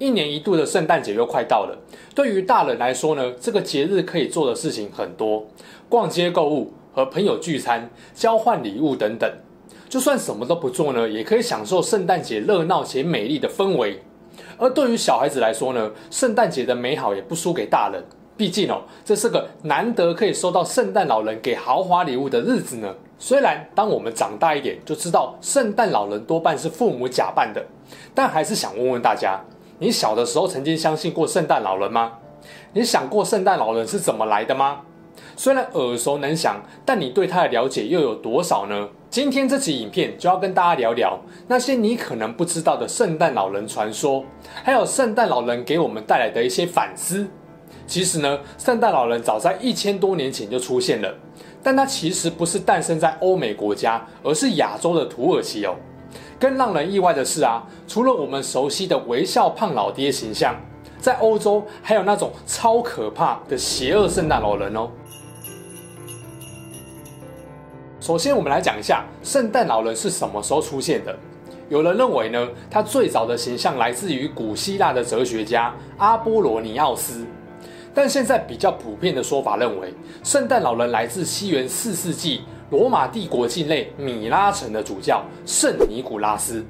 [0.00, 1.76] 一年一度的圣诞节又快到了，
[2.14, 5.46] 对于大人来说呢，这个节日可以做的事情很多，
[5.90, 9.30] 逛街购物、和朋友聚餐、交换礼物等等。
[9.90, 14.00] 就算什么都不做呢，也可以享受圣诞节热闹且美丽的氛围。
[14.56, 18.02] 而对于小孩子来说呢，圣诞节的美好也不输给大人，
[18.38, 22.94] 毕竟哦，这是个难得可以收到圣诞老人给豪华礼物的日子呢。
[23.18, 27.62] 虽然当我们长大一点就知道圣诞老人多半是父母假扮的，
[28.14, 29.38] 但还是想问问大家。
[29.80, 32.12] 你小的时候曾经相信过圣诞老人吗？
[32.74, 34.82] 你想过圣诞老人是怎么来的吗？
[35.36, 38.86] 虽然耳熟能详，但你对他的了解又有多少呢？
[39.08, 44.22] 今天这期影片就要跟大家聊聊那些你可能不知道的圣诞老人传说，
[44.62, 47.26] 还有圣诞老人给我们带来的一些反思。
[47.86, 51.10] 其实呢，圣诞老人早在一千多年前就出现了，
[51.62, 55.74] 但他其实不是诞生在欧美国家，而是亚洲的土耳其哦。
[56.40, 60.56] 更让人意外的是啊，除了我们熟悉的微笑胖老爹形象，
[60.98, 64.88] 在欧洲还有那种超可怕的邪恶圣诞老人哦。
[68.00, 71.14] 首先，我们来讲一下圣诞老人是什么时候出现的。
[71.68, 77.26] 有人认为呢，他最早的形象来自于古希腊的哲学家阿波罗尼奥斯，
[77.94, 79.92] 但现在比较普遍的说法认为，
[80.24, 82.40] 圣诞老人来自西元四世纪。
[82.70, 86.64] 罗马帝国境内米拉城的主教圣尼古拉斯，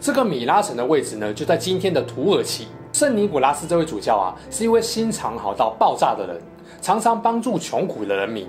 [0.00, 2.68] 这个米拉城的位置呢，就在今天的土耳其。
[2.94, 6.40] 圣尼古拉斯这位主教啊，是一位心肠好到爆炸的人，
[6.80, 8.48] 常常帮助穷苦的人民。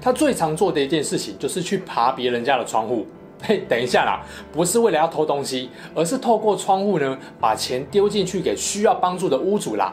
[0.00, 3.04] 他最常做的一件事情，就是去爬别人家的窗户。
[3.42, 9.92] 嘿，等一下啦，不是为了要偷东西，而是透过窗户呢，把钱丢进去给需要帮助的屋主啦。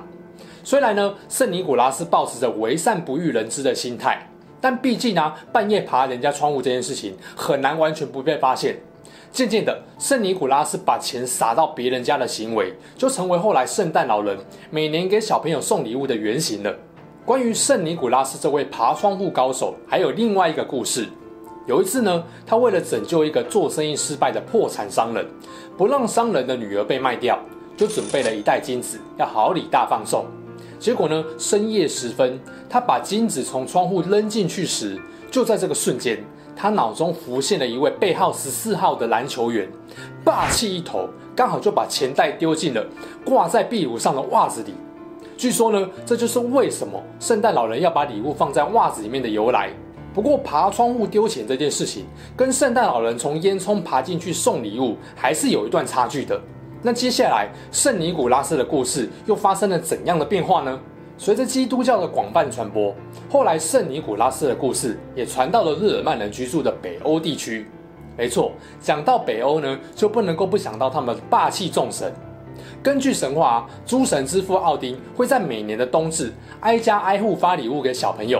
[0.63, 4.27] 虽然呢，圣尼古拉斯抱持着为善不欲人知的心态。
[4.65, 8.75] 但毕竟啊，半夜爬人家窗户这件事情很难完全不被发现。
[9.31, 14.35] 渐渐的，圣尼古拉斯把钱撒到别人家的行为，就成为后来圣诞老人
[14.71, 16.75] 每年给小朋友送礼物的原型了。
[17.23, 21.07] 关于圣尼古拉斯这位爬窗户高手，还有另外一个故事。
[21.67, 25.23] 有一次呢，他为了拯救一个做生意失败的破产商人，
[25.77, 27.37] 不让商人的女儿被卖掉，
[27.77, 30.25] 就准备了一袋金子，要好礼大放送。
[30.79, 34.99] 结果呢，深夜时分，他把金子从窗户扔进去时，
[35.31, 36.23] 就在这个瞬间，
[36.55, 39.67] 他脑中浮现了一位背号十四号的篮球员，
[40.23, 42.85] 霸气一头，刚好就把钱袋丢进了
[43.25, 44.73] 挂在壁炉上的袜子里。
[45.37, 49.69] 据说呢，这就是为什么圣诞老人要把礼物放在袜子里面的由来。
[50.13, 52.05] 不过，爬窗户丢钱这件事情，
[52.37, 56.39] 跟圣诞老人从烟囱爬进去送礼物，还是有一段差距的。
[56.85, 60.79] 那接下来，圣尼古拉斯的故事又发生了怎样的变化呢？
[61.17, 62.93] 随着基督教的广泛传播，
[63.27, 67.65] 后来圣尼古拉斯的故事也传到了日耳曼人居住的北欧地区。
[68.15, 72.13] 没错，讲到北欧呢，就不能够不想到他们霸气众神。
[72.83, 78.39] 根据神话，诸神之父奥丁会在每年的冬至挨家挨户发礼物给小朋友。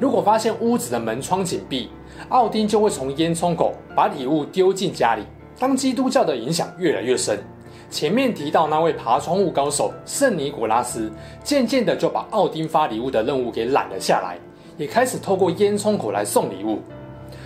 [0.00, 1.90] 如果发现屋子的门窗紧闭，
[2.30, 5.22] 奥丁就会从烟囱口把礼物丢进家里。
[5.60, 7.38] 当基督教的影响越来越深。
[7.90, 11.10] 前面提到那位爬窗户高手圣尼古拉斯，
[11.42, 14.38] 渐渐的就把奥丁发礼物的任务给揽了下来，
[14.76, 16.80] 也开始透过烟囱口来送礼物。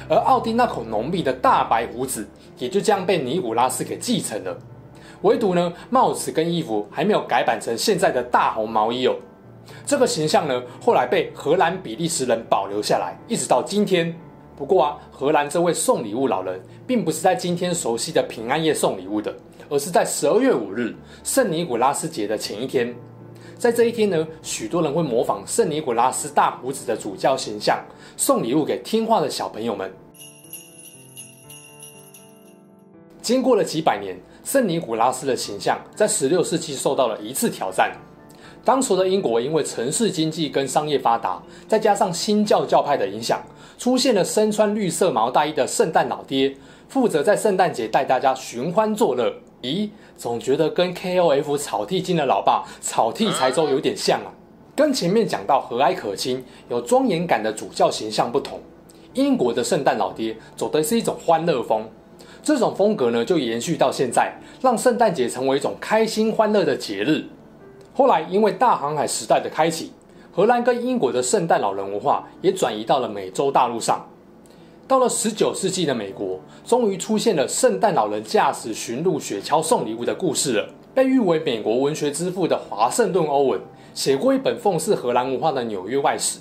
[0.09, 4.57] 而奥丁那口浓密的大白胡子，也就这样被尼古拉斯给继承了。
[5.23, 9.15] 唯独呢，帽子跟衣服还没有改版成现在的大红毛衣哦。
[9.87, 14.13] 这个形象呢，后来被荷兰比利时人保留下来，一直到今天。
[14.57, 19.33] 不过啊，荷兰这位送礼物老人，并不是在今天熟悉的平安夜送礼物的。
[19.73, 20.95] 而是在十二月五日，
[21.25, 22.95] 圣尼古拉斯节的前一天，
[23.57, 27.83] 在这一天呢，许多人会模仿圣尼古拉斯大胡子的主教形象，
[28.15, 29.91] 送礼物给听话的小朋友们。
[33.23, 34.15] 经过了几百年，
[34.45, 37.97] 圣尼古拉斯的形象在十六世纪受到了一次挑战。
[38.63, 43.43] 当时的英国因为城市经济跟商业发达，再加上新教教派的影响，
[43.79, 46.55] 出现了身穿绿色毛大衣的圣诞老爹，
[46.91, 49.33] 负责在圣诞节带大家寻欢作乐。
[49.63, 54.31] 咦，总觉得跟 KOF 草薙京的老爸草剃财周有点像啊。
[54.75, 58.61] 跟前面讲到和蔼可亲、有庄严感的主教形象不同，
[59.15, 61.89] 英国的圣诞老爹走的是一种欢乐风。
[62.43, 67.25] 这种风格呢，就延续到现在，让圣诞节成为一种开心欢乐的节日。
[67.95, 69.93] 后来因为大航海时代的开启，
[70.33, 74.05] 荷兰跟英国的圣诞老人文化也转移到了美洲大陆上。
[74.93, 80.69] 到了十九世纪的美国，终于出现了圣诞老人驾驶驯鹿雪橇送礼物的故事了。
[80.93, 83.61] 被誉为美国文学之父的华盛顿·欧文
[83.95, 86.41] 写过一本讽刺荷兰文化的《纽约外史》。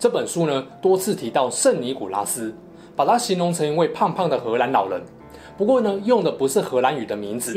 [0.00, 2.52] 这本书呢，多次提到圣尼古拉斯，
[2.96, 5.00] 把他形容成一位胖胖的荷兰老人。
[5.56, 7.54] 不过呢，用的不是荷兰语的名字，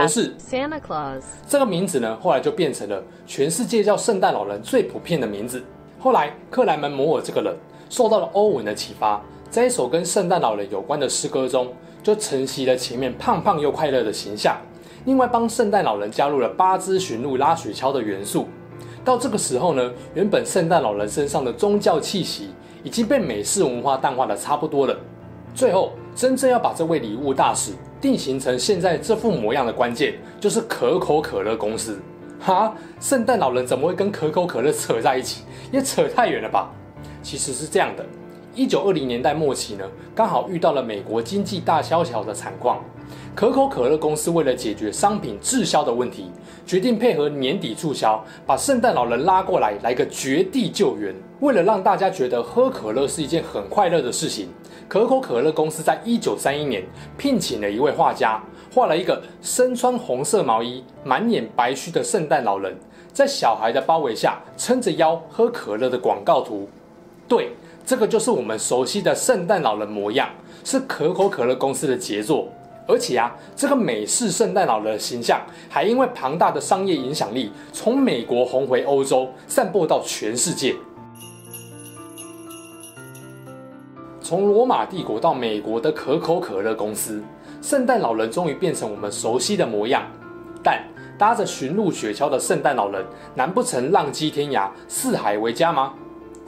[0.00, 1.22] 而是 Santa Claus。
[1.46, 5.62] 这个名字呢，后来就变成了全世界叫圣诞老人最普遍的名字。
[6.00, 7.54] 后来，克莱门摩尔这个人
[7.88, 11.72] 受到了欧文的启发，在一首跟圣诞老人有关的诗歌中，
[12.02, 14.56] 就承袭了前面胖胖又快乐的形象。
[15.06, 18.46] 另外，帮圣诞老人加入了八只驯鹿拉雪橇的元素。
[19.02, 22.50] 到这个时候呢，原本圣诞老人身上的宗教气息
[22.84, 24.94] 已经被美式文化淡化的差不多了。
[25.54, 27.72] 最后，真正要把这位礼物大使
[28.02, 31.98] 定型成现在这副模样的关键，就是可口可乐公司。
[32.38, 35.44] 哈，圣诞老人怎么会跟可口可乐扯在一起？
[35.72, 36.70] 也扯太远了吧？
[37.22, 38.04] 其实是这样的，
[38.58, 39.84] 一九二零年代末期呢，
[40.16, 42.82] 刚好遇到了美国经济大萧条的惨况。
[43.32, 46.28] 可口可乐公司为了解决商品滞销的问题，
[46.66, 51.14] 决定配合年底促销，把圣诞老人拉过来，来个绝地救援。
[51.38, 54.48] 为了让大家觉得喝可乐是一件很快乐的事情，
[54.88, 56.84] 可口可乐公司在一九三一年
[57.16, 58.42] 聘请了一位画家，
[58.74, 62.76] 画了一个身穿红色毛衣、满脸白须的圣诞老人，
[63.12, 66.68] 在小孩的包围下撑着腰喝可乐的广告图。
[67.28, 67.52] 对，
[67.84, 70.28] 这个就是我们熟悉的圣诞老人模样，
[70.64, 72.48] 是可口可乐公司的杰作。
[72.86, 75.38] 而且啊，这个美式圣诞老人的形象
[75.68, 80.74] 还因为庞大的商业影响力，从美国红回欧洲，散播到全世界。
[84.22, 87.22] 从罗马帝国到美国的可口可乐公司，
[87.60, 90.02] 圣诞老人终于变成我们熟悉的模样。
[90.62, 90.82] 但
[91.18, 93.04] 搭着驯鹿雪橇的圣诞老人，
[93.34, 95.92] 难不成浪迹天涯，四海为家吗？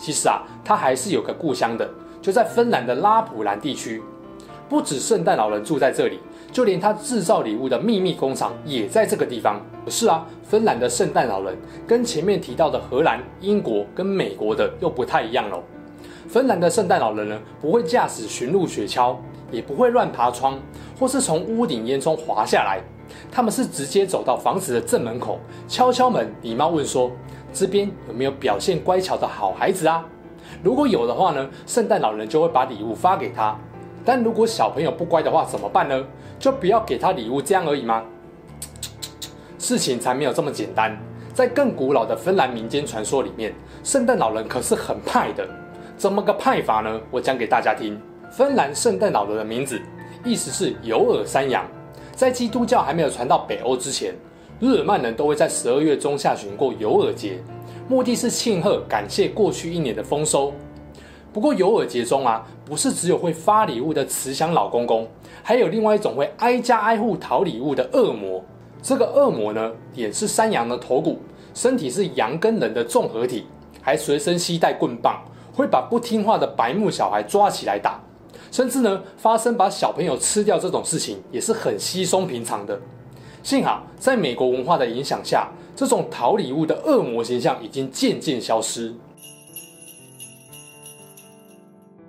[0.00, 1.88] 其实啊，他还是有个故乡的，
[2.20, 4.02] 就在芬兰的拉普兰地区。
[4.68, 6.18] 不止圣诞老人住在这里。
[6.52, 9.60] 就连他制造礼物的秘密工厂也在这个地方。
[9.86, 11.56] 是啊，芬兰的圣诞老人
[11.86, 15.62] 跟前面提到的荷兰、英国跟美国的又不太一样喽。
[16.28, 19.14] 芬兰的圣诞老人呢，不会驾驶驯鹿雪橇，
[19.52, 20.58] 也不会乱爬窗，
[20.98, 22.80] 或是从屋顶烟囱滑下来。
[23.30, 27.10] 他们是直接走到房子的正门口，敲敲门，礼貌问说
[27.52, 30.04] ：“这边有没有表现乖巧的好孩子啊？”
[30.62, 33.56] 如果有的话呢，圣诞老人就会把礼物发给他。
[34.04, 36.04] 但如果小朋友不乖的话，怎么办呢？
[36.38, 38.02] 就不要给他礼物，这样而已吗？
[39.58, 40.98] 事情才没有这么简单。
[41.34, 43.54] 在更古老的芬兰民间传说里面，
[43.84, 45.46] 圣诞老人可是很派的。
[45.96, 47.00] 怎么个派法呢？
[47.10, 48.00] 我讲给大家听。
[48.32, 49.80] 芬兰圣诞老人的名字，
[50.24, 51.64] 意思是有耳山羊。
[52.20, 54.14] 在基督教还没有传到北欧之前，
[54.60, 57.38] 日耳曼人都会在十二月中下旬过有耳节，
[57.88, 60.52] 目的是庆贺感谢过去一年的丰收。
[61.32, 65.08] 不过有耳节中啊，不是只有会发礼物的慈祥老公公，
[65.42, 68.44] 还有另外一种会挨家挨户讨礼物的恶魔。
[68.82, 71.20] 这个恶魔呢，也是山羊的头骨，
[71.54, 73.46] 身体是羊跟人的综合体，
[73.80, 75.24] 还随身携带棍棒，
[75.54, 77.98] 会把不听话的白目小孩抓起来打，
[78.50, 82.78] 甚至呢，发生把小朋友吃掉这种事情，也是很稀松平常的。
[83.42, 88.94] 幸好在美国文化的影响下，这种讨礼物的恶魔形象已经渐渐消失。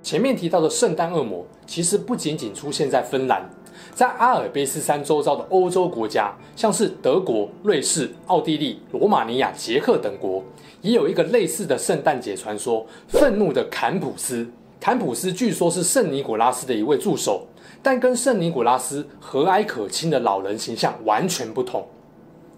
[0.04, 3.50] 前面提到的圣诞恶魔，其实不仅仅出现在芬兰，
[3.94, 10.44] 在阿尔卑斯山周遭的欧洲国家，像是德国、瑞士、奥地利、罗马尼亚、捷克等国，
[10.82, 14.52] 也有一个类似的圣诞节传说——愤怒的坎普斯。
[14.82, 17.46] 坎普斯据说是圣尼古拉斯的一位助手，
[17.84, 21.86] 但跟圣尼古拉斯和蔼可亲的老人形象完全不同。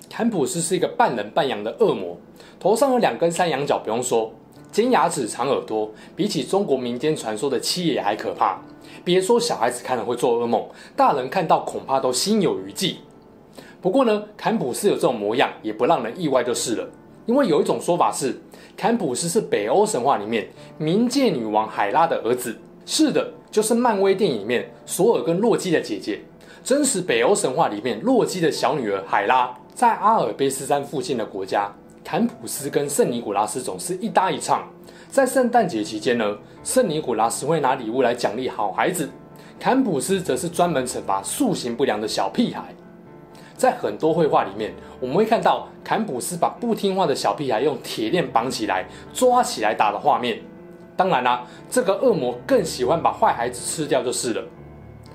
[0.09, 2.15] 坎普斯是一个半人半羊的恶魔，
[2.61, 4.31] 头上有两根山羊角，不用说。
[4.71, 8.61] 尖牙齿、长耳朵，比起中国民间传说的七爷还可怕。
[9.03, 10.65] 别说小孩子看了会做噩梦，
[10.95, 12.99] 大人看到恐怕都心有余悸。
[13.81, 16.87] 不过呢，坎普斯有这种模样，也不让人意外就是了。
[17.25, 18.41] 因为有一种说法是，
[18.75, 20.47] 坎普斯是北欧神话里面
[20.79, 22.57] 冥界女王海拉的儿子。
[22.85, 26.19] 是的，就是漫威电影里面索尔跟洛基的姐姐。
[26.63, 31.71] 真实北欧神话里面，洛基的小女儿海拉，在阿尔卑斯山附近的国家。
[32.03, 34.67] 坎普斯跟圣尼古拉斯总是一搭一唱，
[35.09, 39.09] 在圣诞节期间呢，圣尼古拉斯会拿礼物来奖励好孩子，
[39.57, 42.75] 坎普斯则是专门惩罚素行不良的小屁孩。
[43.63, 50.41] 在很多绘画里面，我们会看到坎普斯把不听话的小屁孩用铁链绑起来，抓起来打的画面。
[50.98, 54.43] 当然啦、啊，这个恶魔更喜欢把坏孩子吃掉就是了。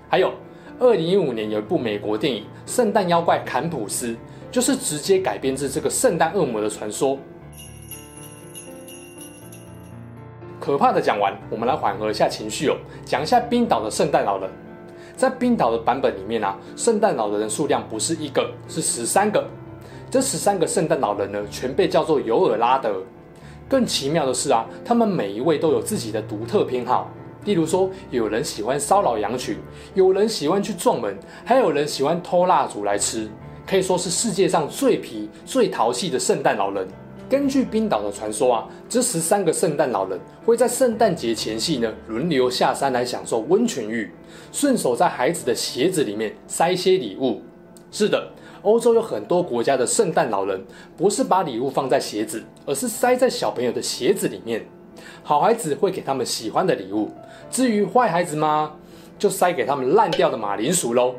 [0.09, 0.33] 还有，
[0.79, 4.07] 二零一五年有一部美国电影《圣诞妖怪坎普斯》。
[4.51, 7.19] 就是直接改编自这个圣诞恶魔的传说。
[10.59, 12.75] 可怕的讲完，我们来缓和一下情绪哦，
[13.05, 14.51] 讲一下冰岛的圣诞老人。
[15.19, 19.45] 在冰岛的版本里面啊，圣诞老人的数量不是一个，是十三个。
[20.09, 23.03] 这十三个圣诞老人呢，全被叫做尤尔拉德。
[23.69, 27.11] 更奇妙的是啊，他们每一位都有自己的独特偏好。
[27.45, 29.59] 例如说，有人喜欢骚扰羊群，
[29.95, 33.29] 有人喜欢去撞门，还有人喜欢偷蜡烛来吃，
[33.67, 36.87] 可以说是世界上最皮、最淘气的圣诞老人。
[37.29, 44.11] 根据冰岛的传说啊，这十三个圣诞老人会在圣诞节前夕呢，轮流下山来享受温泉浴，
[44.51, 47.43] 顺手在孩子的鞋子里面塞些礼物。
[47.91, 48.31] 是的，
[48.63, 50.65] 欧洲有很多国家的圣诞老人
[50.97, 54.67] 不是把礼物放在鞋子，而是塞在小朋友的鞋子里面。
[55.23, 57.11] 好孩子会给他们喜欢的礼物，
[57.51, 58.73] 至于坏孩子吗，
[59.19, 61.15] 就塞给他们烂掉的马铃薯喽。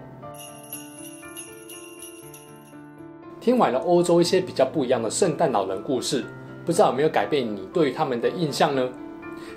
[3.49, 6.23] 听完了欧洲一些比较不一样的圣诞老人故事，
[6.67, 8.87] 不知道有没有改变你对于他们的印象呢？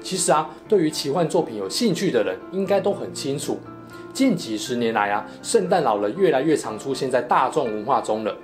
[0.00, 3.58] 其实啊，对于奇幻作品有兴趣的人，应该都很清楚，
[4.14, 8.34] 近几十年来啊，圣诞老人越来越常出现在大众文化中了。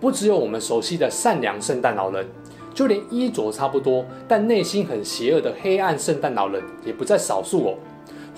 [0.00, 2.24] 不只有我们熟悉的善良圣诞老人，
[2.72, 7.74] 就连衣着差不多但内心很邪恶的黑暗圣诞老人也不在少数哦。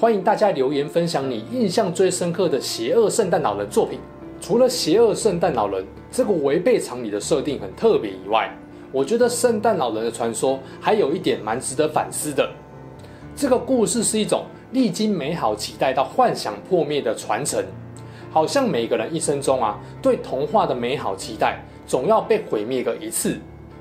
[0.00, 4.00] 欢迎大家留言分享你印象最深刻的邪恶圣诞老人作品。
[4.40, 8.50] 除了邪恶圣诞老人这个违背常理的设定很特别以外，
[8.92, 12.48] 我觉得圣诞老人的传说还有一点蛮值得反思的。
[13.36, 17.64] 这个故事是一种历经美好期待到幻想破灭的传承，
[18.30, 23.38] 好像每个人一生中啊，对童话的美好期待总要被毁灭个一次。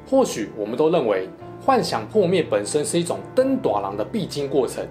[0.10, 1.28] 或许我们都认为
[1.66, 4.86] 幻想破灭本身是一种登短廊的必经过程，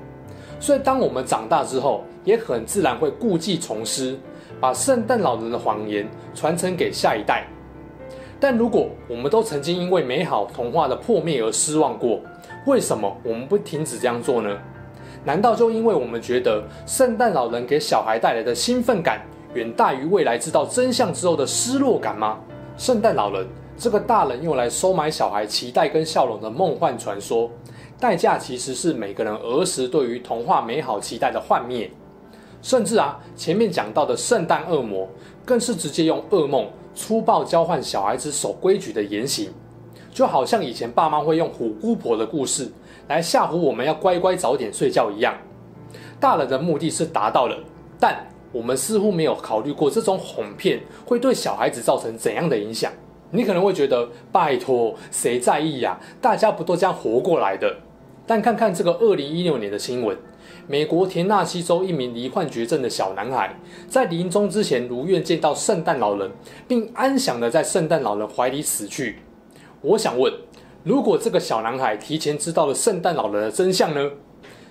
[0.61, 4.18] 所以当我们长大之后，也很自然会故技重施。
[4.61, 7.47] 把圣诞老人的谎言传承给下一代，
[8.41, 12.21] 但如果我们都曾经因为美好童话的破灭而失望过，
[12.67, 14.57] 为什么我们不停止这样做呢？
[15.25, 19.21] 难道就因为我们觉得圣诞老人给小孩带来的兴奋感
[19.55, 22.39] 远大于未来知道真相之后的失落感吗？
[22.77, 23.47] 圣诞老人
[23.77, 27.51] 这个大人用来收买小孩期待跟笑容的梦幻传说，
[27.99, 31.91] 代价其实是每个人儿时对于童话美好期待的幻灭。
[32.63, 35.09] 甚至啊，前面讲到的圣诞恶魔，
[35.45, 39.51] 更是直接用噩梦粗暴交换小孩子守规矩的言行，
[40.13, 42.71] 就好像以前爸妈会用虎姑婆的故事
[43.09, 45.35] 来吓唬我们要乖乖早点睡觉一样。
[46.19, 47.57] 大人的目的是达到了，
[48.01, 52.91] 但我们似乎没有考虑过这种哄骗会对小孩子造成怎样的影响。
[53.31, 56.01] 你可能会觉得，拜托，谁在意呀？
[56.21, 57.77] 大家不都这样活过来的？
[58.27, 60.17] 但看看这个二零一六年的新闻。
[60.68, 63.56] 美国田纳西州一名罹患绝症的小男孩，
[63.88, 66.30] 在临终之前如愿见到圣诞老人，
[66.66, 69.20] 并安详地在圣诞老人怀里死去。
[69.80, 70.32] 我想问，
[70.82, 74.11] 如果这个小男孩提前知道了圣诞老人的真相呢？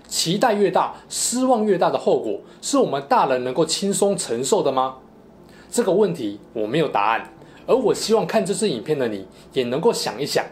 [0.07, 4.97] 期待越大，失望越大的后果，是我们大人能够轻松承受的吗？
[5.71, 7.33] 这个问题我没有答案，
[7.65, 10.45] 而我希望看这支影片的你也能够想一想。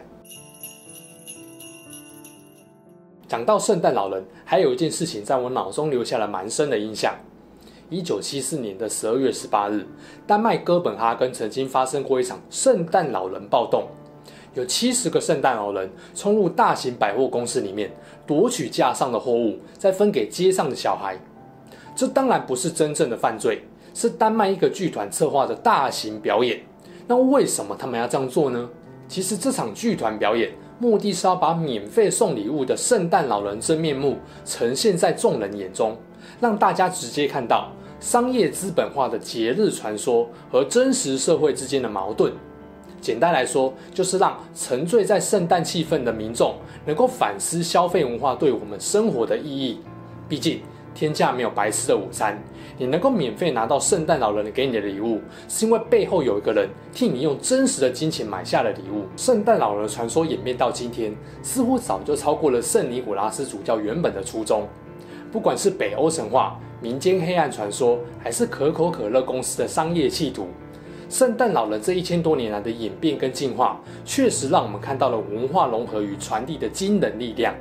[3.34, 7.12] 讲到圣诞老人，还有一件事情在我脑中留下了蛮深的印象。
[7.90, 9.84] 一九七四年的十二月十八日，
[10.24, 13.88] 丹麦哥本哈根曾经发生过一场圣诞老人暴动，
[14.54, 17.90] 有七十个圣诞老人冲入大型百货公司里面，
[18.24, 21.18] 夺取架上的货物，再分给街上的小孩。
[21.96, 23.64] 这当然不是真正的犯罪，
[23.94, 26.60] 是丹麦一个剧团策划的大型表演。
[27.08, 28.70] 那为什么他们要这样做呢？
[29.08, 30.52] 其实这场剧团表演。
[30.78, 35.96] 目的是要把免费送礼物的圣诞老人真面目呈现在众人眼中，
[36.40, 42.32] 让大家直接看到商业资本化的节日传说和真实社会之间的矛盾。
[43.00, 46.54] 简单来说，就是让沉醉在圣诞气氛的民众
[46.86, 49.78] 能够反思消费文化对我们生活的意义。
[50.28, 50.60] 毕竟，
[50.94, 52.40] 天下没有白吃的午餐，
[52.78, 59.04] 你能够免费拿到圣诞老人给你的礼物，是因为背后有一个人替你用真实的金钱买下了礼物。
[59.16, 64.66] 圣诞老人传说演变到今天，似乎早就超过了圣尼古拉斯主教原本的初衷。
[65.32, 70.46] 不管是北欧神话、民间黑暗传说，还是可口可乐公司的商业企图，
[71.10, 77.52] 圣诞老人这一千多年来的演变跟进化，确实让我们看到了文化融合与传递的惊人力量。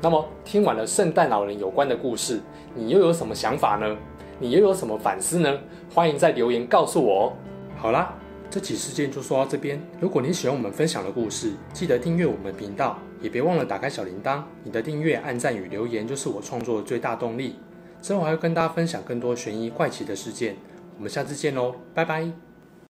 [0.00, 2.40] 那么，听完了圣诞老人有关的故事，
[2.74, 3.96] 你又有什么想法呢？
[4.38, 5.58] 你又有什么反思呢？
[5.92, 7.36] 欢迎在留言告诉我。
[7.76, 8.14] 好啦，
[8.48, 9.80] 这期事件就说到这边。
[10.00, 14.40] 如果你喜欢我们分享的故事，记得订阅我们频道，也别忘了打开小铃铛。
[14.62, 17.56] 你的订阅、按赞与留言就是我创作的最大动力。
[18.00, 20.54] 之后还会跟大家分享更多悬疑怪奇的事件。
[20.96, 22.47] 我们下次见喽，拜拜。